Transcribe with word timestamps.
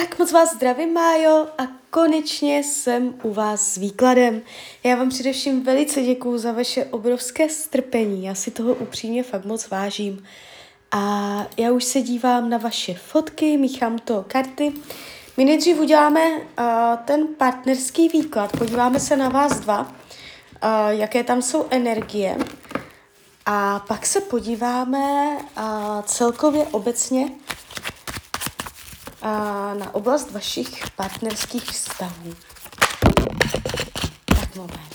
Tak 0.00 0.18
moc 0.18 0.32
vás 0.32 0.54
zdravím, 0.54 0.92
Májo, 0.92 1.46
a 1.58 1.62
konečně 1.90 2.58
jsem 2.58 3.14
u 3.22 3.32
vás 3.32 3.72
s 3.72 3.76
výkladem. 3.76 4.42
Já 4.84 4.96
vám 4.96 5.08
především 5.08 5.62
velice 5.62 6.02
děkuju 6.02 6.38
za 6.38 6.52
vaše 6.52 6.84
obrovské 6.84 7.48
strpení, 7.48 8.24
já 8.24 8.34
si 8.34 8.50
toho 8.50 8.74
upřímně 8.74 9.22
fakt 9.22 9.44
moc 9.44 9.70
vážím. 9.70 10.24
A 10.92 11.00
já 11.56 11.72
už 11.72 11.84
se 11.84 12.00
dívám 12.00 12.50
na 12.50 12.58
vaše 12.58 12.94
fotky, 12.94 13.56
míchám 13.56 13.98
to 13.98 14.24
karty. 14.28 14.72
My 15.36 15.44
nejdřív 15.44 15.80
uděláme 15.80 16.20
uh, 16.30 16.44
ten 17.04 17.26
partnerský 17.26 18.08
výklad, 18.08 18.52
podíváme 18.58 19.00
se 19.00 19.16
na 19.16 19.28
vás 19.28 19.60
dva, 19.60 19.80
uh, 19.80 19.88
jaké 20.88 21.24
tam 21.24 21.42
jsou 21.42 21.66
energie. 21.70 22.38
A 23.46 23.78
pak 23.88 24.06
se 24.06 24.20
podíváme 24.20 25.36
uh, 25.38 26.02
celkově 26.02 26.64
obecně 26.64 27.30
na 29.74 29.94
oblast 29.94 30.30
vašich 30.30 30.90
partnerských 30.90 31.64
vztahů. 31.64 32.34
Tak 34.26 34.56
moment. 34.56 34.94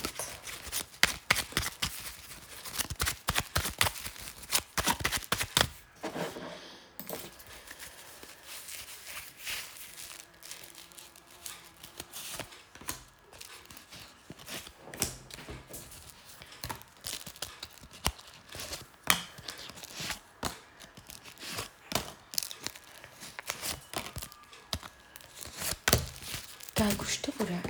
Tak 26.80 26.89
už 27.00 27.18
to 27.18 27.32
bude. 27.38 27.62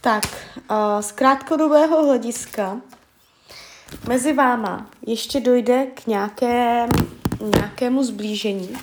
Tak, 0.00 0.24
uh, 0.70 1.00
z 1.00 1.12
krátkodobého 1.12 2.04
hlediska 2.04 2.80
mezi 4.08 4.32
váma 4.32 4.90
ještě 5.06 5.40
dojde 5.40 5.86
k 5.86 6.06
nějaké, 6.06 6.86
nějakému 7.40 8.04
zblížení. 8.04 8.76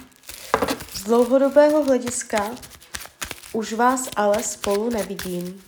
Z 0.93 1.03
dlouhodobého 1.03 1.83
hlediska 1.83 2.51
už 3.53 3.73
vás 3.73 4.09
ale 4.15 4.43
spolu 4.43 4.89
nevidím. 4.89 5.63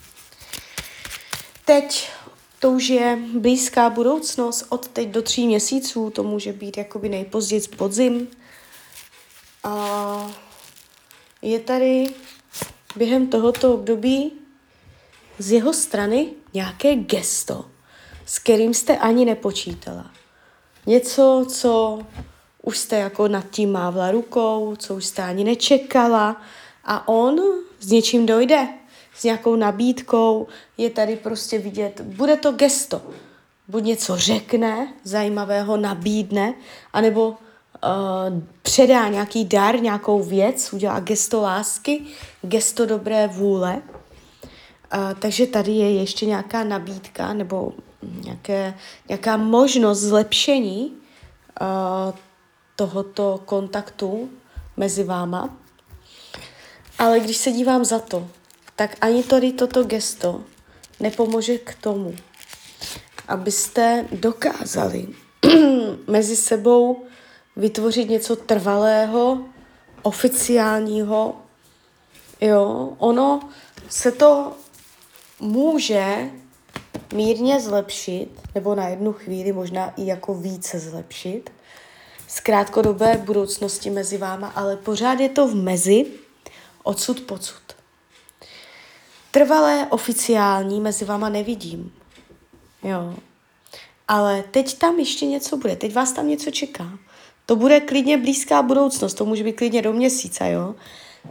Teď 1.66 2.10
to 2.60 2.72
už 2.72 2.88
je 2.88 3.20
blízká 3.34 3.90
budoucnost, 3.90 4.66
od 4.70 4.88
teď 4.88 5.10
do 5.10 5.22
tří 5.22 5.48
měsíců, 5.48 6.10
to 6.10 6.24
může 6.24 6.54
být 6.54 6.78
jakoby 6.78 7.10
nejpozději 7.10 7.62
podzim. 7.62 8.28
A 9.64 10.32
je 11.42 11.60
tady 11.60 12.06
během 12.96 13.28
tohoto 13.28 13.74
období 13.74 14.32
z 15.40 15.52
jeho 15.52 15.74
strany 15.74 16.30
nějaké 16.54 16.96
gesto, 16.96 17.66
s 18.26 18.40
kterým 18.40 18.74
jste 18.74 18.98
ani 18.98 19.26
nepočítala. 19.26 20.12
Něco, 20.86 21.46
co 21.50 22.00
už 22.62 22.78
jste 22.78 22.96
jako 22.96 23.28
nad 23.28 23.50
tím 23.50 23.72
mávla 23.72 24.12
rukou, 24.12 24.76
co 24.76 24.96
už 24.96 25.06
jste 25.06 25.24
ani 25.24 25.44
nečekala 25.44 26.42
a 26.84 27.08
on 27.08 27.42
s 27.80 27.92
něčím 27.92 28.26
dojde 28.26 28.68
s 29.16 29.24
nějakou 29.24 29.56
nabídkou, 29.56 30.48
je 30.78 30.90
tady 30.90 31.16
prostě 31.16 31.60
vidět, 31.60 32.02
bude 32.02 32.38
to 32.38 32.52
gesto. 32.52 33.02
Buď 33.68 33.84
něco 33.84 34.18
řekne, 34.18 34.94
zajímavého 35.04 35.78
nabídne, 35.78 36.54
anebo 36.94 37.38
uh, 37.84 38.44
předá 38.62 39.08
nějaký 39.08 39.46
dar, 39.46 39.82
nějakou 39.82 40.24
věc, 40.24 40.74
udělá 40.74 41.00
gesto 41.00 41.42
lásky, 41.42 42.02
gesto 42.42 42.86
dobré 42.86 43.28
vůle. 43.28 43.82
Uh, 44.94 45.14
takže 45.20 45.48
tady 45.48 45.72
je 45.72 45.94
ještě 45.94 46.26
nějaká 46.26 46.64
nabídka 46.64 47.34
nebo 47.34 47.74
nějaké, 48.02 48.74
nějaká 49.10 49.38
možnost 49.38 50.00
zlepšení 50.00 50.92
uh, 51.62 52.16
tohoto 52.76 53.42
kontaktu 53.46 54.30
mezi 54.78 55.04
váma. 55.04 55.58
Ale 57.00 57.20
když 57.20 57.38
se 57.38 57.52
dívám 57.52 57.86
za 57.86 58.00
to, 58.00 58.28
tak 58.76 58.96
ani 59.02 59.24
tady 59.24 59.52
toto 59.52 59.84
gesto 59.84 60.42
nepomůže 61.00 61.58
k 61.58 61.76
tomu, 61.76 62.16
abyste 63.28 64.06
dokázali 64.12 65.08
mezi 66.08 66.36
sebou 66.36 67.06
vytvořit 67.56 68.10
něco 68.10 68.36
trvalého, 68.36 69.46
oficiálního. 70.02 71.36
Jo, 72.42 72.94
ono 72.98 73.50
se 73.90 74.12
to 74.12 74.54
může 75.40 76.30
mírně 77.14 77.60
zlepšit, 77.60 78.30
nebo 78.56 78.76
na 78.76 78.88
jednu 78.88 79.14
chvíli 79.14 79.54
možná 79.54 79.94
i 79.98 80.06
jako 80.06 80.34
více 80.34 80.80
zlepšit, 80.80 81.50
z 82.28 82.40
krátkodobé 82.40 83.18
budoucnosti 83.18 83.90
mezi 83.90 84.18
váma, 84.18 84.48
ale 84.48 84.78
pořád 84.78 85.20
je 85.20 85.30
to 85.30 85.48
v 85.48 85.56
mezi, 85.56 86.06
odsud 86.84 87.22
pocud. 87.22 87.64
Trvalé 89.32 89.88
oficiální 89.90 90.82
mezi 90.82 91.06
váma 91.06 91.30
nevidím. 91.30 91.94
Jo. 92.84 93.16
Ale 94.08 94.44
teď 94.52 94.78
tam 94.78 95.00
ještě 95.00 95.26
něco 95.26 95.58
bude, 95.58 95.76
teď 95.76 95.94
vás 95.94 96.12
tam 96.12 96.28
něco 96.28 96.52
čeká. 96.52 97.00
To 97.46 97.56
bude 97.56 97.80
klidně 97.80 98.18
blízká 98.18 98.62
budoucnost, 98.62 99.14
to 99.14 99.26
může 99.26 99.44
být 99.44 99.54
klidně 99.54 99.82
do 99.82 99.94
měsíce, 99.94 100.52
jo. 100.52 100.76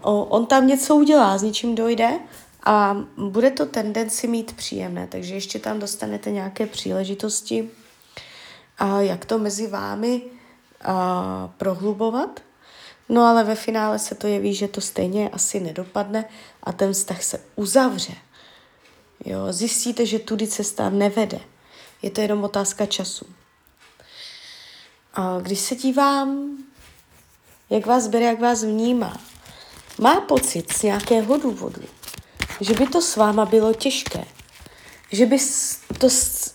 O, 0.03 0.25
on 0.25 0.47
tam 0.47 0.67
něco 0.67 0.97
udělá, 0.97 1.39
s 1.39 1.43
něčím 1.43 1.75
dojde 1.75 2.21
a 2.65 2.97
bude 3.17 3.51
to 3.51 3.67
tendenci 3.67 4.27
mít 4.27 4.57
příjemné, 4.57 5.07
takže 5.07 5.35
ještě 5.35 5.59
tam 5.59 5.79
dostanete 5.79 6.31
nějaké 6.31 6.67
příležitosti, 6.67 7.71
a 8.79 9.01
jak 9.01 9.25
to 9.25 9.39
mezi 9.39 9.67
vámi 9.67 10.23
a, 10.85 11.53
prohlubovat. 11.57 12.41
No 13.09 13.23
ale 13.23 13.45
ve 13.45 13.55
finále 13.55 13.99
se 13.99 14.15
to 14.15 14.27
jeví, 14.27 14.55
že 14.55 14.69
to 14.69 14.81
stejně 14.81 15.29
asi 15.29 15.61
nedopadne 15.61 16.25
a 16.63 16.73
ten 16.73 16.93
vztah 16.93 17.23
se 17.23 17.41
uzavře. 17.57 18.13
Jo, 19.25 19.39
zjistíte, 19.51 20.07
že 20.07 20.19
tudy 20.19 20.47
cesta 20.47 20.91
nevede. 20.91 21.41
Je 22.03 22.11
to 22.11 22.21
jenom 22.21 22.45
otázka 22.45 22.87
času. 22.87 23.27
A 25.15 25.39
když 25.41 25.59
se 25.61 25.75
dívám, 25.75 26.59
jak 27.71 27.87
vás 27.87 28.09
bere, 28.09 28.25
jak 28.25 28.41
vás 28.41 28.65
vnímá, 28.65 29.17
má 29.99 30.21
pocit 30.21 30.73
z 30.73 30.83
nějakého 30.83 31.39
důvodu, 31.39 31.83
že 32.61 32.75
by 32.75 32.87
to 32.87 33.03
s 33.03 33.17
váma 33.17 33.45
bylo 33.45 33.75
těžké, 33.75 34.25
že 35.13 35.27
by 35.27 35.39
to 35.99 36.11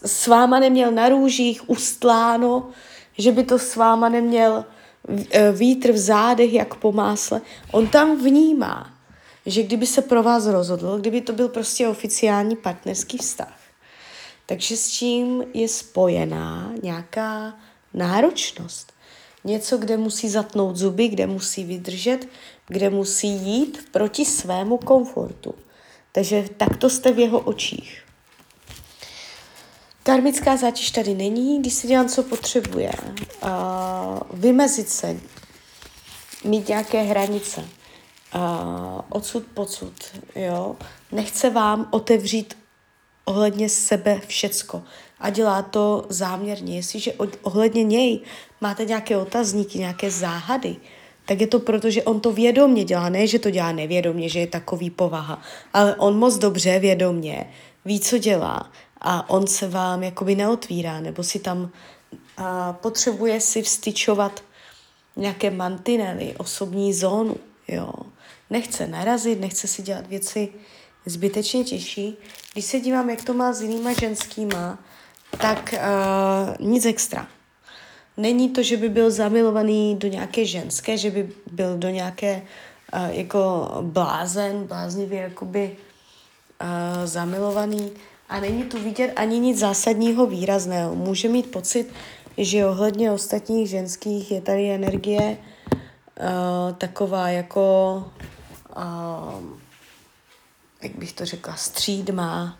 s 0.06 0.28
váma 0.28 0.60
neměl 0.60 0.92
na 0.92 1.10
růžích 1.10 1.70
ustláno, 1.70 2.70
že 3.18 3.32
by 3.32 3.44
to 3.44 3.60
s 3.60 3.76
váma 3.76 4.10
neměl 4.10 4.66
E, 5.08 5.52
vítr 5.52 5.92
v 5.92 5.98
zádech, 5.98 6.54
jak 6.54 6.76
po 6.76 6.92
másle. 6.92 7.42
On 7.72 7.88
tam 7.88 8.24
vnímá, 8.24 8.94
že 9.46 9.64
kdyby 9.64 9.86
se 9.86 10.02
pro 10.02 10.24
vás 10.24 10.46
rozhodl, 10.46 10.98
kdyby 11.00 11.22
to 11.22 11.34
byl 11.34 11.48
prostě 11.50 11.88
oficiální 11.88 12.56
partnerský 12.56 13.18
vztah, 13.18 13.60
takže 14.46 14.78
s 14.78 14.90
čím 14.90 15.44
je 15.54 15.68
spojená 15.68 16.72
nějaká 16.84 17.54
náročnost. 17.98 18.94
Něco, 19.44 19.78
kde 19.78 19.98
musí 19.98 20.30
zatnout 20.30 20.76
zuby, 20.76 21.08
kde 21.08 21.28
musí 21.28 21.64
vydržet, 21.64 22.28
kde 22.68 22.90
musí 22.90 23.28
jít 23.28 23.90
proti 23.92 24.26
svému 24.26 24.78
komfortu. 24.78 25.56
Takže 26.12 26.46
takto 26.58 26.90
jste 26.90 27.12
v 27.12 27.20
jeho 27.20 27.40
očích. 27.40 28.04
Karmická 30.04 30.58
zátěž 30.58 30.92
tady 30.92 31.14
není, 31.14 31.60
když 31.60 31.74
si 31.74 31.88
dělám, 31.88 32.10
co 32.10 32.24
potřebuje. 32.24 32.92
Uh, 33.44 33.50
vymezit 34.34 34.90
se, 34.90 35.20
mít 36.44 36.68
nějaké 36.68 37.02
hranice, 37.02 37.62
uh, 38.36 39.02
odsud 39.10 39.44
pocud, 39.54 39.94
jo. 40.36 40.76
Nechce 41.12 41.50
vám 41.50 41.88
otevřít 41.92 42.58
ohledně 43.26 43.70
sebe 43.70 44.22
všecko 44.28 44.84
a 45.20 45.30
dělá 45.30 45.62
to 45.62 46.06
záměrně. 46.10 46.76
Jestliže 46.76 47.14
ohledně 47.42 47.84
něj 47.84 48.20
máte 48.62 48.86
nějaké 48.86 49.18
otazníky, 49.18 49.80
nějaké 49.80 50.12
záhady, 50.12 50.76
tak 51.26 51.42
je 51.42 51.48
to 51.48 51.60
proto, 51.60 51.90
že 51.90 52.04
on 52.04 52.20
to 52.20 52.32
vědomně 52.32 52.84
dělá, 52.84 53.10
ne, 53.10 53.28
že 53.28 53.40
to 53.40 53.50
dělá 53.50 53.72
nevědomně, 53.72 54.30
že 54.30 54.40
je 54.40 54.48
takový 54.48 54.90
povaha, 54.90 55.42
ale 55.74 55.96
on 55.96 56.20
moc 56.20 56.38
dobře 56.38 56.80
vědomně 56.80 57.52
ví, 57.86 58.00
co 58.00 58.18
dělá 58.18 58.72
a 59.02 59.30
on 59.30 59.48
se 59.48 59.68
vám 59.68 60.04
jakoby 60.04 60.36
neotvírá, 60.36 61.00
nebo 61.00 61.24
si 61.24 61.40
tam 61.40 61.70
a, 62.38 62.74
potřebuje 62.74 63.42
si 63.42 63.62
vstyčovat 63.62 64.44
nějaké 65.16 65.52
mantinely, 65.52 66.36
osobní 66.38 66.94
zónu, 66.94 67.36
jo. 67.68 67.92
Nechce 68.50 68.88
narazit, 68.88 69.40
nechce 69.40 69.68
si 69.68 69.82
dělat 69.82 70.08
věci 70.08 70.50
zbytečně 71.06 71.64
těžší. 71.64 72.18
Když 72.54 72.66
se 72.66 72.80
dívám, 72.80 73.10
jak 73.10 73.24
to 73.24 73.34
má 73.34 73.54
s 73.54 73.62
jinýma 73.62 73.94
ženskýma, 73.94 74.80
tak 75.38 75.74
uh, 75.78 76.68
nic 76.68 76.86
extra. 76.86 77.28
není 78.18 78.50
to, 78.50 78.64
že 78.64 78.78
by 78.78 78.90
byl 78.90 79.12
zamilovaný 79.12 79.96
do 79.96 80.08
nějaké 80.08 80.46
ženské, 80.46 80.98
že 80.98 81.12
by 81.12 81.30
byl 81.52 81.78
do 81.78 81.90
nějaké 81.90 82.42
uh, 82.94 83.10
jako 83.10 83.70
blázen, 83.82 84.64
bláznivě 84.64 85.22
jakoby 85.22 85.78
uh, 86.62 87.06
zamilovaný. 87.06 87.92
A 88.30 88.40
není 88.40 88.64
tu 88.64 88.80
vidět 88.84 89.14
ani 89.16 89.40
nic 89.40 89.58
zásadního 89.58 90.28
výrazného. 90.28 90.96
Může 90.96 91.30
mít 91.30 91.52
pocit, 91.52 91.94
že 92.38 92.66
ohledně 92.66 93.12
ostatních 93.12 93.70
ženských 93.70 94.32
je 94.32 94.42
tady 94.42 94.72
energie 94.72 95.38
uh, 95.38 96.76
taková 96.78 97.30
jako, 97.30 98.06
uh, 98.78 99.44
jak 100.82 100.96
bych 100.96 101.14
to 101.14 101.26
řekla, 101.26 101.56
střídma, 101.56 102.58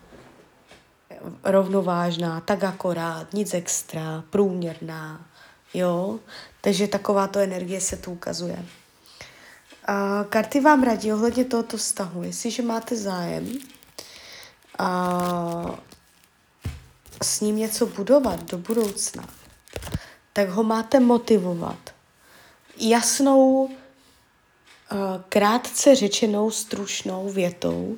rovnovážná, 1.44 2.40
tak 2.40 2.64
akorát, 2.64 3.32
nic 3.32 3.54
extra, 3.54 4.24
průměrná, 4.30 5.26
jo. 5.74 6.18
Takže 6.60 6.88
takováto 6.88 7.38
energie 7.38 7.80
se 7.80 7.96
tu 7.96 8.12
ukazuje. 8.12 8.64
A 9.84 10.24
karty 10.28 10.60
vám 10.60 10.82
radí 10.82 11.12
ohledně 11.12 11.44
tohoto 11.44 11.76
vztahu, 11.76 12.22
jestliže 12.22 12.62
máte 12.62 12.96
zájem 12.96 13.48
a 14.78 15.78
s 17.22 17.40
ním 17.40 17.56
něco 17.56 17.86
budovat 17.86 18.50
do 18.50 18.58
budoucna, 18.58 19.28
tak 20.32 20.48
ho 20.48 20.62
máte 20.62 21.00
motivovat 21.00 21.94
jasnou, 22.80 23.70
krátce 25.28 25.94
řečenou, 25.94 26.50
stručnou 26.50 27.28
větou 27.28 27.96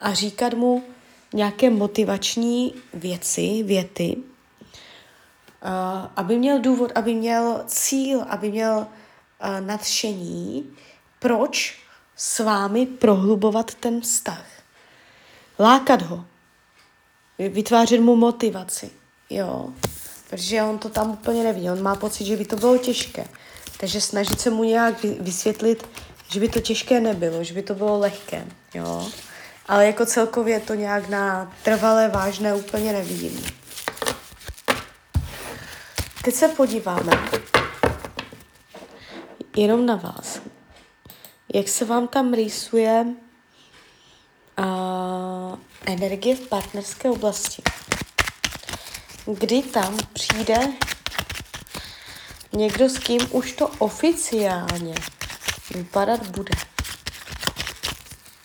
a 0.00 0.14
říkat 0.14 0.54
mu 0.54 0.84
nějaké 1.34 1.70
motivační 1.70 2.74
věci, 2.94 3.62
věty, 3.62 4.16
aby 6.16 6.38
měl 6.38 6.60
důvod, 6.60 6.92
aby 6.94 7.14
měl 7.14 7.64
cíl, 7.66 8.22
aby 8.28 8.50
měl 8.50 8.86
nadšení, 9.60 10.76
proč 11.18 11.78
s 12.16 12.38
vámi 12.38 12.86
prohlubovat 12.86 13.74
ten 13.74 14.00
vztah. 14.00 14.46
Lákat 15.58 16.02
ho, 16.02 16.24
vytvářet 17.38 18.00
mu 18.00 18.16
motivaci, 18.16 18.90
jo 19.30 19.72
protože 20.34 20.62
on 20.62 20.78
to 20.78 20.88
tam 20.88 21.10
úplně 21.10 21.44
neví. 21.44 21.70
On 21.70 21.82
má 21.82 21.96
pocit, 21.96 22.24
že 22.24 22.36
by 22.36 22.44
to 22.44 22.56
bylo 22.56 22.78
těžké. 22.78 23.24
Takže 23.80 24.00
snažit 24.00 24.40
se 24.40 24.50
mu 24.50 24.64
nějak 24.64 25.02
vysvětlit, 25.02 25.88
že 26.28 26.40
by 26.40 26.48
to 26.48 26.60
těžké 26.60 27.00
nebylo, 27.00 27.44
že 27.44 27.54
by 27.54 27.62
to 27.62 27.74
bylo 27.74 27.98
lehké, 27.98 28.46
jo. 28.74 29.08
Ale 29.66 29.86
jako 29.86 30.06
celkově 30.06 30.60
to 30.60 30.74
nějak 30.74 31.08
na 31.08 31.52
trvalé 31.62 32.08
vážné 32.08 32.54
úplně 32.54 32.92
nevidím. 32.92 33.44
Teď 36.24 36.34
se 36.34 36.48
podíváme 36.48 37.12
jenom 39.56 39.86
na 39.86 39.96
vás. 39.96 40.40
Jak 41.54 41.68
se 41.68 41.84
vám 41.84 42.08
tam 42.08 42.34
rýsuje 42.34 43.06
uh, 44.58 45.58
energie 45.86 46.36
v 46.36 46.48
partnerské 46.48 47.10
oblasti 47.10 47.62
kdy 49.26 49.62
tam 49.62 49.96
přijde 50.12 50.58
někdo, 52.52 52.88
s 52.88 52.98
kým 52.98 53.20
už 53.30 53.52
to 53.52 53.68
oficiálně 53.68 54.94
vypadat 55.74 56.26
bude. 56.26 56.54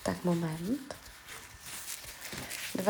Tak 0.03 0.23
moment. 0.23 0.98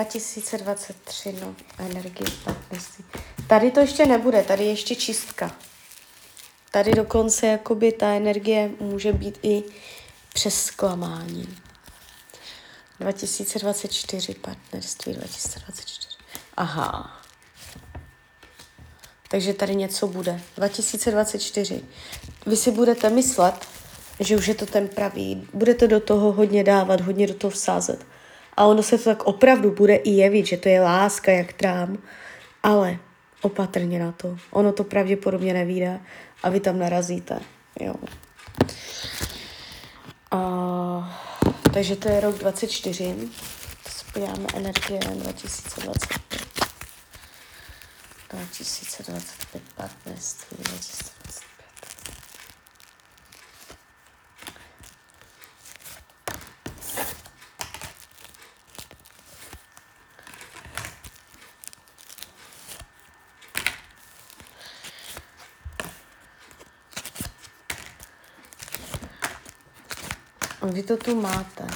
2023, 0.04 1.34
no, 1.42 1.56
energie 1.78 2.30
partnerství. 2.44 3.06
Tady 3.48 3.72
to 3.72 3.80
ještě 3.80 4.06
nebude, 4.06 4.44
tady 4.44 4.66
ještě 4.66 4.96
čistka. 4.96 5.56
Tady 6.72 6.92
dokonce 6.92 7.48
jakoby 7.48 7.92
ta 7.92 8.13
energie 8.13 8.72
může 8.80 9.13
být 9.13 9.40
i 9.44 9.63
přes 10.34 10.63
zklamání. 10.63 11.57
2024 13.00 14.34
partnerství, 14.34 15.13
2024. 15.13 16.07
Aha. 16.57 17.22
Takže 19.30 19.54
tady 19.54 19.75
něco 19.75 20.07
bude. 20.07 20.42
2024. 20.56 21.81
Vy 22.46 22.57
si 22.57 22.72
budete 22.72 23.10
myslet, 23.10 23.56
že 24.19 24.38
už 24.38 24.48
je 24.48 24.56
to 24.56 24.66
ten 24.66 24.88
pravý. 24.88 25.48
Budete 25.54 25.88
do 25.88 26.00
toho 26.00 26.31
hodně 26.31 26.63
dávat, 26.63 27.01
hodně 27.01 27.28
do 27.28 27.34
toho 27.34 27.51
vsázet. 27.51 28.06
A 28.59 28.65
ono 28.65 28.83
se 28.83 28.97
to 28.97 29.03
tak 29.03 29.23
opravdu 29.23 29.71
bude 29.71 29.95
i 29.95 30.09
jevit, 30.09 30.45
že 30.45 30.57
to 30.57 30.69
je 30.69 30.81
láska 30.81 31.31
jak 31.31 31.53
trám. 31.53 31.97
Ale 32.63 32.97
opatrně 33.41 34.00
na 34.00 34.11
to. 34.11 34.38
Ono 34.51 34.71
to 34.71 34.83
pravděpodobně 34.83 35.53
nevíde 35.53 36.00
a 36.44 36.50
vy 36.50 36.59
tam 36.59 36.79
narazíte. 36.79 37.39
Jo. 37.79 37.95
A, 40.31 41.19
takže 41.73 41.95
to 41.95 42.09
je 42.09 42.19
rok 42.19 42.38
24. 42.38 43.15
To 43.83 43.89
se 43.89 44.06
podíváme 44.13 44.45
energie 44.56 45.00
2025. 45.00 46.21
2025 48.29 49.63
partnerství 49.75 50.57
2025. 50.57 51.19
Vy 70.63 70.83
to 70.83 70.97
tu 70.97 71.21
máte. 71.21 71.67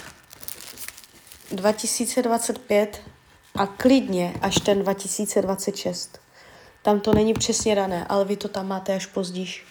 2025 1.51 3.01
a 3.55 3.67
klidně 3.67 4.33
až 4.41 4.55
ten 4.55 4.79
2026. 4.79 6.19
Tam 6.81 6.99
to 6.99 7.13
není 7.13 7.33
přesně 7.33 7.75
dané, 7.75 8.05
ale 8.09 8.25
vy 8.25 8.37
to 8.37 8.47
tam 8.47 8.67
máte 8.67 8.95
až 8.95 9.05
pozdíž. 9.05 9.65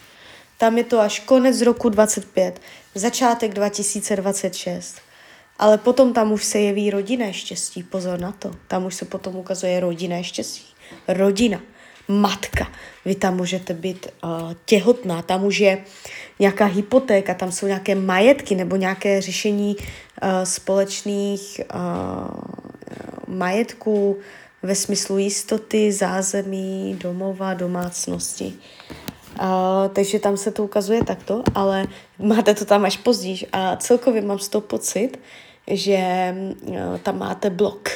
Tam 0.57 0.77
je 0.77 0.83
to 0.83 0.99
až 0.99 1.19
konec 1.19 1.61
roku 1.61 1.89
25, 1.89 2.61
začátek 2.95 3.53
2026. 3.53 4.95
Ale 5.59 5.77
potom 5.77 6.13
tam 6.13 6.31
už 6.31 6.43
se 6.43 6.59
jeví 6.59 6.89
rodinné 6.89 7.33
štěstí, 7.33 7.83
pozor 7.83 8.19
na 8.19 8.31
to. 8.31 8.51
Tam 8.67 8.85
už 8.85 8.95
se 8.95 9.05
potom 9.05 9.35
ukazuje 9.35 9.79
rodinné 9.79 10.23
štěstí. 10.23 10.65
Rodina, 11.07 11.61
matka. 12.07 12.71
Vy 13.05 13.15
tam 13.15 13.37
můžete 13.37 13.73
být 13.73 14.07
uh, 14.23 14.53
těhotná, 14.65 15.21
tam 15.21 15.45
už 15.45 15.57
je 15.57 15.83
nějaká 16.43 16.65
hypotéka, 16.65 17.33
tam 17.33 17.51
jsou 17.51 17.67
nějaké 17.67 17.95
majetky 17.95 18.55
nebo 18.55 18.75
nějaké 18.75 19.21
řešení 19.21 19.75
uh, 19.75 20.43
společných 20.43 21.61
uh, 21.73 23.35
majetků, 23.35 24.17
ve 24.63 24.75
smyslu 24.75 25.17
jistoty, 25.17 25.91
zázemí, 25.91 26.95
domova, 26.99 27.53
domácnosti. 27.53 28.53
Uh, 29.41 29.47
takže 29.93 30.19
tam 30.19 30.37
se 30.37 30.51
to 30.51 30.63
ukazuje 30.63 31.03
takto, 31.03 31.43
ale 31.55 31.87
máte 32.19 32.53
to 32.53 32.65
tam 32.65 32.85
až 32.85 32.97
později 32.97 33.47
a 33.51 33.75
celkově 33.75 34.21
mám 34.21 34.39
z 34.39 34.47
toho 34.47 34.61
pocit, 34.61 35.19
že 35.67 36.35
uh, 36.61 36.97
tam 37.03 37.19
máte 37.19 37.49
blok, 37.49 37.89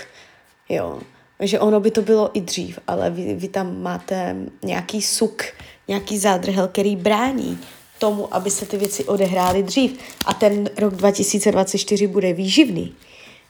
jo, 0.69 0.99
že 1.39 1.59
ono 1.59 1.79
by 1.79 1.91
to 1.91 2.01
bylo 2.01 2.29
i 2.33 2.41
dřív, 2.41 2.79
ale 2.87 3.09
vy, 3.09 3.35
vy 3.35 3.47
tam 3.47 3.81
máte 3.81 4.35
nějaký 4.63 5.01
suk, 5.01 5.43
nějaký 5.87 6.19
zádrhel, 6.19 6.67
který 6.67 6.95
brání 6.95 7.59
tomu, 7.99 8.35
aby 8.35 8.51
se 8.51 8.65
ty 8.65 8.77
věci 8.77 9.03
odehrály 9.05 9.63
dřív. 9.63 9.99
A 10.25 10.33
ten 10.33 10.69
rok 10.77 10.95
2024 10.95 12.07
bude 12.07 12.33
výživný, 12.33 12.95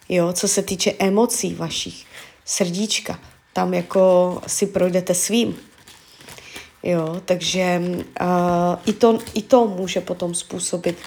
jo, 0.09 0.33
co 0.33 0.47
se 0.47 0.61
týče 0.61 0.93
emocí 0.99 1.55
vašich 1.55 2.05
srdíčka. 2.45 3.19
Tam 3.53 3.73
jako 3.73 4.41
si 4.47 4.67
projdete 4.67 5.13
svým. 5.13 5.55
Jo, 6.83 7.21
takže 7.25 7.81
uh, 8.21 8.27
i, 8.85 8.93
to, 8.93 9.19
i 9.33 9.41
to 9.41 9.67
může 9.67 10.01
potom 10.01 10.35
způsobit, 10.35 10.97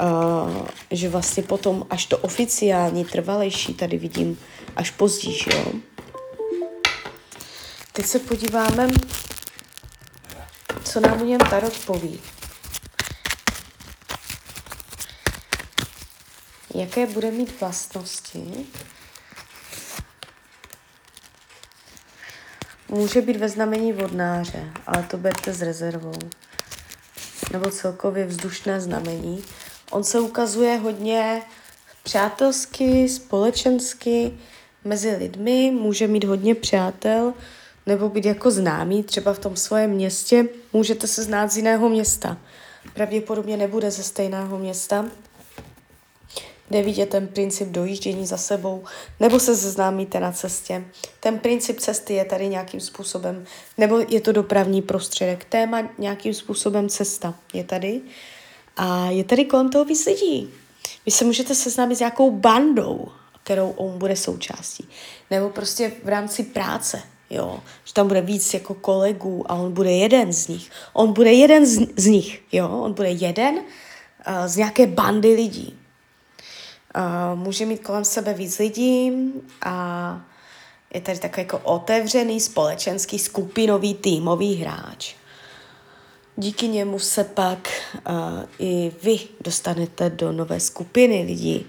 uh, 0.00 0.66
že 0.90 1.08
vlastně 1.08 1.42
potom 1.42 1.86
až 1.90 2.06
to 2.06 2.18
oficiální, 2.18 3.04
trvalejší 3.04 3.74
tady 3.74 3.98
vidím 3.98 4.38
až 4.76 4.90
později, 4.90 5.38
jo. 5.54 5.72
Teď 7.92 8.06
se 8.06 8.18
podíváme, 8.18 8.88
co 10.84 11.00
nám 11.00 11.22
o 11.22 11.24
něm 11.24 11.38
Tarot 11.38 11.78
poví. 11.86 12.20
Jaké 16.74 17.06
bude 17.06 17.30
mít 17.30 17.60
vlastnosti? 17.60 18.66
Může 22.88 23.22
být 23.22 23.36
ve 23.36 23.48
znamení 23.48 23.92
vodnáře, 23.92 24.72
ale 24.86 25.02
to 25.02 25.16
berte 25.16 25.52
s 25.52 25.62
rezervou. 25.62 26.18
Nebo 27.52 27.70
celkově 27.70 28.26
vzdušné 28.26 28.80
znamení. 28.80 29.44
On 29.90 30.04
se 30.04 30.20
ukazuje 30.20 30.76
hodně 30.76 31.42
přátelsky, 32.02 33.08
společensky, 33.08 34.38
mezi 34.84 35.16
lidmi, 35.16 35.70
může 35.70 36.06
mít 36.06 36.24
hodně 36.24 36.54
přátel, 36.54 37.34
nebo 37.86 38.08
být 38.08 38.24
jako 38.24 38.50
známý, 38.50 39.02
třeba 39.02 39.34
v 39.34 39.38
tom 39.38 39.56
svém 39.56 39.90
městě, 39.90 40.48
můžete 40.72 41.06
se 41.06 41.22
znát 41.22 41.52
z 41.52 41.56
jiného 41.56 41.88
města. 41.88 42.36
Pravděpodobně 42.94 43.56
nebude 43.56 43.90
ze 43.90 44.02
stejného 44.02 44.58
města, 44.58 45.04
kde 46.70 46.82
vidět 46.82 47.08
ten 47.08 47.28
princip 47.28 47.68
dojíždění 47.68 48.26
za 48.26 48.36
sebou, 48.36 48.84
nebo 49.20 49.40
se 49.40 49.56
seznámíte 49.56 50.20
na 50.20 50.32
cestě. 50.32 50.84
Ten 51.20 51.38
princip 51.38 51.80
cesty 51.80 52.14
je 52.14 52.24
tady 52.24 52.48
nějakým 52.48 52.80
způsobem, 52.80 53.44
nebo 53.78 53.98
je 54.08 54.20
to 54.20 54.32
dopravní 54.32 54.82
prostředek. 54.82 55.44
Téma 55.44 55.88
nějakým 55.98 56.34
způsobem 56.34 56.88
cesta 56.88 57.34
je 57.54 57.64
tady. 57.64 58.00
A 58.76 59.10
je 59.10 59.24
tady 59.24 59.44
kolem 59.44 59.68
toho 59.68 59.84
víc 59.84 60.06
lidí. 60.06 60.50
Vy 61.06 61.12
se 61.12 61.24
můžete 61.24 61.54
seznámit 61.54 61.96
s 61.96 62.00
nějakou 62.00 62.30
bandou, 62.30 63.08
kterou 63.42 63.70
on 63.70 63.98
bude 63.98 64.16
součástí. 64.16 64.88
Nebo 65.30 65.50
prostě 65.50 65.92
v 66.04 66.08
rámci 66.08 66.42
práce, 66.42 67.02
jo, 67.30 67.60
že 67.84 67.94
tam 67.94 68.08
bude 68.08 68.20
víc 68.20 68.54
jako 68.54 68.74
kolegů 68.74 69.52
a 69.52 69.54
on 69.54 69.72
bude 69.72 69.92
jeden 69.92 70.32
z 70.32 70.48
nich. 70.48 70.70
On 70.92 71.12
bude 71.12 71.32
jeden 71.32 71.66
z, 71.66 71.86
z 71.96 72.06
nich, 72.06 72.42
jo, 72.52 72.68
on 72.68 72.92
bude 72.92 73.10
jeden 73.10 73.54
uh, 73.54 74.46
z 74.46 74.56
nějaké 74.56 74.86
bandy 74.86 75.34
lidí. 75.34 75.79
Může 77.34 77.66
mít 77.66 77.78
kolem 77.78 78.04
sebe 78.04 78.34
víc 78.34 78.58
lidí 78.58 79.12
a 79.62 80.20
je 80.94 81.00
tady 81.00 81.18
takový 81.18 81.42
jako 81.42 81.58
otevřený 81.58 82.40
společenský 82.40 83.18
skupinový 83.18 83.94
týmový 83.94 84.54
hráč. 84.54 85.14
Díky 86.36 86.68
němu 86.68 86.98
se 86.98 87.24
pak 87.24 87.68
uh, 88.08 88.14
i 88.58 88.92
vy 89.02 89.18
dostanete 89.40 90.10
do 90.10 90.32
nové 90.32 90.60
skupiny 90.60 91.22
lidí. 91.22 91.66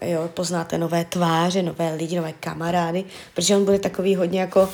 Jo, 0.00 0.28
poznáte 0.34 0.78
nové 0.78 1.04
tváře, 1.04 1.62
nové 1.62 1.94
lidi, 1.94 2.16
nové 2.16 2.32
kamarády, 2.32 3.04
protože 3.34 3.56
on 3.56 3.64
bude 3.64 3.78
takový 3.78 4.14
hodně 4.14 4.40
jako... 4.40 4.68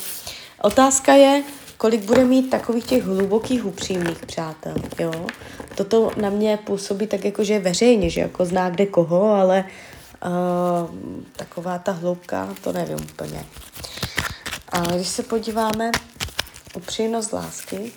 Otázka 0.62 1.12
je, 1.12 1.42
kolik 1.76 2.02
bude 2.04 2.24
mít 2.24 2.50
takových 2.50 2.84
těch 2.84 3.04
hlubokých, 3.04 3.66
upřímných 3.66 4.26
přátel, 4.26 4.74
jo. 4.98 5.26
Toto 5.74 6.10
na 6.16 6.30
mě 6.30 6.56
působí 6.56 7.06
tak 7.06 7.24
jako, 7.24 7.44
že 7.44 7.58
veřejně, 7.58 8.10
že 8.10 8.20
jako 8.20 8.44
zná 8.44 8.70
kde 8.70 8.86
koho, 8.86 9.32
ale 9.32 9.64
uh, 10.24 10.90
taková 11.32 11.78
ta 11.78 11.92
hloubka, 11.92 12.54
to 12.60 12.72
nevím 12.72 12.98
úplně. 13.12 13.44
A 14.68 14.80
když 14.80 15.08
se 15.08 15.22
podíváme 15.22 15.90
upřímnost 16.76 17.32
lásky, 17.32 17.92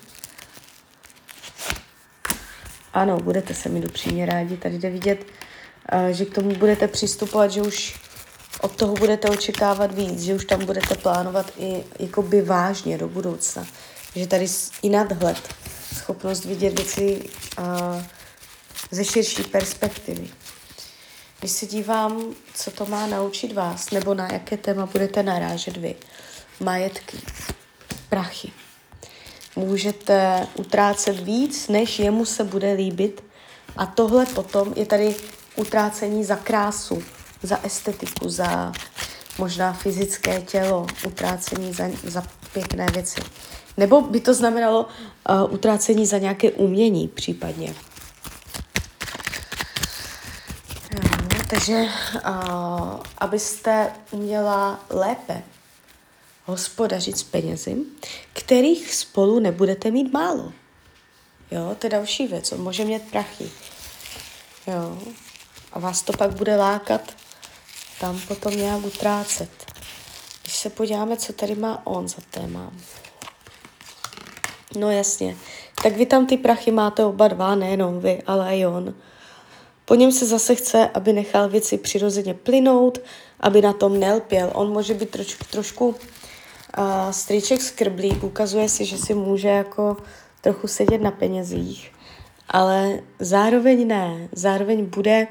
ano, 2.94 3.20
budete 3.20 3.54
se 3.54 3.68
mi 3.68 3.86
upřímně 3.86 4.26
rádi. 4.26 4.56
Tady 4.56 4.78
jde 4.78 4.90
vidět, 4.90 5.26
uh, 5.92 6.08
že 6.08 6.24
k 6.24 6.34
tomu 6.34 6.54
budete 6.54 6.88
přistupovat, 6.88 7.50
že 7.50 7.62
už 7.62 8.07
od 8.60 8.76
toho 8.76 8.94
budete 8.94 9.30
očekávat 9.30 9.94
víc, 9.94 10.22
že 10.22 10.34
už 10.34 10.44
tam 10.44 10.66
budete 10.66 10.94
plánovat 10.94 11.52
i 11.58 11.84
jakoby 11.98 12.42
vážně 12.42 12.98
do 12.98 13.08
budoucna. 13.08 13.66
Že 14.14 14.26
tady 14.26 14.46
i 14.82 14.88
nadhled, 14.88 15.54
schopnost 15.94 16.44
vidět 16.44 16.78
věci 16.78 17.30
uh, 17.58 18.02
ze 18.90 19.04
širší 19.04 19.42
perspektivy. 19.42 20.28
Když 21.40 21.50
se 21.50 21.66
dívám, 21.66 22.34
co 22.54 22.70
to 22.70 22.86
má 22.86 23.06
naučit 23.06 23.52
vás, 23.52 23.90
nebo 23.90 24.14
na 24.14 24.32
jaké 24.32 24.56
téma 24.56 24.86
budete 24.86 25.22
narážet 25.22 25.76
vy. 25.76 25.94
Majetky, 26.60 27.18
prachy. 28.08 28.52
Můžete 29.56 30.46
utrácet 30.54 31.20
víc, 31.20 31.68
než 31.68 31.98
jemu 31.98 32.24
se 32.24 32.44
bude 32.44 32.72
líbit. 32.72 33.24
A 33.76 33.86
tohle 33.86 34.26
potom 34.26 34.72
je 34.76 34.86
tady 34.86 35.16
utrácení 35.56 36.24
za 36.24 36.36
krásu, 36.36 37.02
za 37.42 37.64
estetiku, 37.64 38.28
za 38.28 38.72
možná 39.38 39.72
fyzické 39.72 40.42
tělo, 40.42 40.86
utrácení 41.06 41.72
za, 41.72 41.84
za 42.04 42.22
pěkné 42.52 42.86
věci. 42.86 43.20
Nebo 43.76 44.00
by 44.00 44.20
to 44.20 44.34
znamenalo 44.34 44.80
uh, 44.84 45.52
utrácení 45.52 46.06
za 46.06 46.18
nějaké 46.18 46.50
umění 46.50 47.08
případně. 47.08 47.74
Jo, 50.94 51.40
takže 51.50 51.84
uh, 52.14 53.00
abyste 53.18 53.92
uměla 54.10 54.84
lépe 54.90 55.42
hospodařit 56.44 57.18
s 57.18 57.22
penězi, 57.22 57.76
kterých 58.32 58.94
spolu 58.94 59.38
nebudete 59.38 59.90
mít 59.90 60.12
málo. 60.12 60.52
Jo, 61.50 61.76
to 61.78 61.86
je 61.86 61.90
další 61.90 62.26
věc. 62.26 62.52
On 62.52 62.62
může 62.62 62.84
mít 62.84 63.02
prachy. 63.10 63.50
Jo. 64.66 64.98
A 65.72 65.78
vás 65.78 66.02
to 66.02 66.12
pak 66.12 66.30
bude 66.30 66.56
lákat 66.56 67.12
tam 68.00 68.20
potom 68.28 68.56
nějak 68.56 68.84
utrácet. 68.84 69.50
Když 70.42 70.56
se 70.56 70.70
podíváme, 70.70 71.16
co 71.16 71.32
tady 71.32 71.54
má 71.54 71.86
on 71.86 72.08
za 72.08 72.18
téma. 72.30 72.72
No 74.76 74.90
jasně. 74.90 75.36
Tak 75.82 75.96
vy 75.96 76.06
tam 76.06 76.26
ty 76.26 76.36
prachy 76.36 76.70
máte 76.70 77.04
oba 77.04 77.28
dva, 77.28 77.54
nejenom 77.54 78.00
vy, 78.00 78.22
ale 78.26 78.56
i 78.56 78.66
on. 78.66 78.94
Po 79.84 79.94
něm 79.94 80.12
se 80.12 80.26
zase 80.26 80.54
chce, 80.54 80.88
aby 80.94 81.12
nechal 81.12 81.48
věci 81.48 81.78
přirozeně 81.78 82.34
plynout, 82.34 82.98
aby 83.40 83.62
na 83.62 83.72
tom 83.72 84.00
nelpěl. 84.00 84.50
On 84.54 84.72
může 84.72 84.94
být 84.94 85.10
troš, 85.10 85.36
trošku 85.50 85.88
uh, 85.88 85.94
strýček 87.10 87.62
skrblík, 87.62 88.24
ukazuje 88.24 88.68
si, 88.68 88.84
že 88.84 88.98
si 88.98 89.14
může 89.14 89.48
jako 89.48 89.96
trochu 90.40 90.68
sedět 90.68 90.98
na 90.98 91.10
penězích, 91.10 91.92
ale 92.48 93.00
zároveň 93.18 93.86
ne. 93.86 94.28
Zároveň 94.32 94.84
bude 94.84 95.26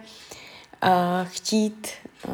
uh, 0.83 0.89
chtít 1.23 1.87
uh, 2.27 2.33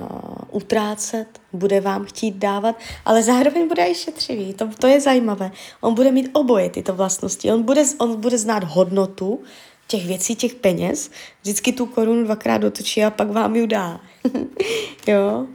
utrácet, 0.51 1.27
bude 1.53 1.81
vám 1.81 2.05
chtít 2.05 2.35
dávat, 2.35 2.75
ale 3.05 3.23
zároveň 3.23 3.67
bude 3.67 3.87
i 3.87 3.95
šetřivý. 3.95 4.53
To, 4.53 4.67
to 4.79 4.87
je 4.87 5.01
zajímavé. 5.01 5.51
On 5.81 5.93
bude 5.93 6.11
mít 6.11 6.29
oboje 6.33 6.69
tyto 6.69 6.93
vlastnosti. 6.93 7.51
On 7.51 7.63
bude, 7.63 7.83
on 7.97 8.21
bude 8.21 8.37
znát 8.37 8.63
hodnotu 8.63 9.39
těch 9.87 10.07
věcí, 10.07 10.35
těch 10.35 10.55
peněz. 10.55 11.11
Vždycky 11.41 11.71
tu 11.71 11.85
korunu 11.85 12.23
dvakrát 12.23 12.57
dotočí 12.57 13.03
a 13.03 13.09
pak 13.09 13.31
vám 13.31 13.55
ji 13.55 13.67
dá. 13.67 13.99
jo. 15.07 15.47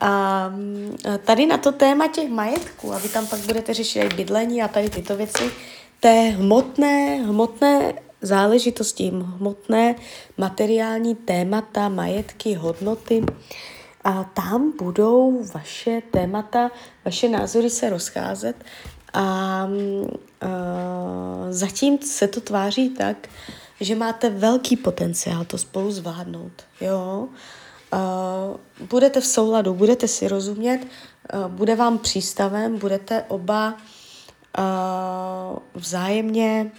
A 0.00 0.50
tady 1.24 1.46
na 1.46 1.58
to 1.58 1.72
téma 1.72 2.08
těch 2.08 2.30
majetků, 2.30 2.92
a 2.92 2.98
vy 2.98 3.08
tam 3.08 3.26
pak 3.26 3.40
budete 3.40 3.74
řešit 3.74 4.00
i 4.00 4.14
bydlení 4.14 4.62
a 4.62 4.68
tady 4.68 4.90
tyto 4.90 5.16
věci, 5.16 5.50
té 6.00 6.20
hmotné, 6.20 7.16
hmotné 7.16 7.92
záležitosti, 8.26 9.10
hmotné 9.10 9.94
materiální 10.38 11.14
témata, 11.14 11.88
majetky, 11.88 12.54
hodnoty, 12.54 13.24
a 14.04 14.24
tam 14.24 14.72
budou 14.78 15.44
vaše 15.54 16.02
témata, 16.10 16.70
vaše 17.04 17.28
názory 17.28 17.70
se 17.70 17.90
rozcházet 17.90 18.56
a, 19.12 19.22
a 19.22 19.68
zatím 21.50 21.98
se 21.98 22.28
to 22.28 22.40
tváří 22.40 22.88
tak, 22.90 23.28
že 23.80 23.94
máte 23.94 24.30
velký 24.30 24.76
potenciál 24.76 25.44
to 25.44 25.58
spolu 25.58 25.90
zvládnout. 25.90 26.52
Jo? 26.80 27.28
Uh, 27.92 28.86
budete 28.86 29.20
v 29.20 29.26
souladu, 29.26 29.74
budete 29.74 30.08
si 30.08 30.28
rozumět, 30.28 30.80
uh, 31.34 31.48
bude 31.48 31.76
vám 31.76 31.98
přístavem, 31.98 32.78
budete 32.78 33.24
oba 33.28 33.74
uh, 34.58 35.58
vzájemně 35.74 36.70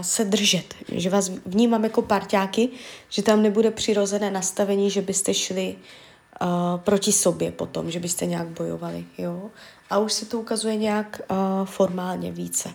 se 0.00 0.24
držet, 0.24 0.74
že 0.88 1.10
vás 1.10 1.28
vnímám 1.46 1.84
jako 1.84 2.02
parťáky, 2.02 2.68
že 3.08 3.22
tam 3.22 3.42
nebude 3.42 3.70
přirozené 3.70 4.30
nastavení, 4.30 4.90
že 4.90 5.02
byste 5.02 5.34
šli 5.34 5.76
uh, 5.76 6.48
proti 6.80 7.12
sobě 7.12 7.52
potom, 7.52 7.90
že 7.90 8.00
byste 8.00 8.26
nějak 8.26 8.46
bojovali, 8.46 9.04
jo. 9.18 9.50
A 9.90 9.98
už 9.98 10.12
se 10.12 10.26
to 10.26 10.40
ukazuje 10.40 10.76
nějak 10.76 11.20
uh, 11.30 11.36
formálně 11.66 12.32
více. 12.32 12.72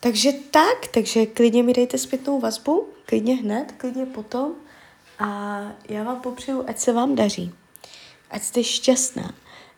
Takže 0.00 0.32
tak, 0.50 0.86
takže 0.94 1.26
klidně 1.26 1.62
mi 1.62 1.72
dejte 1.72 1.98
zpětnou 1.98 2.40
vazbu, 2.40 2.88
klidně 3.06 3.34
hned, 3.36 3.72
klidně 3.76 4.06
potom 4.06 4.52
a 5.18 5.60
já 5.88 6.02
vám 6.02 6.20
popřeju, 6.20 6.64
ať 6.68 6.78
se 6.78 6.92
vám 6.92 7.14
daří, 7.14 7.52
ať 8.30 8.42
jste 8.42 8.64
šťastná. 8.64 9.34